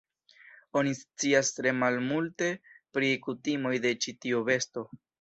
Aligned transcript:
Oni 0.79 0.93
scias 0.99 1.51
tre 1.59 1.75
malmulte 1.83 2.49
pri 2.99 3.15
kutimoj 3.29 3.79
de 3.89 3.97
ĉi 4.07 4.19
tiu 4.27 4.47
besto. 4.53 4.89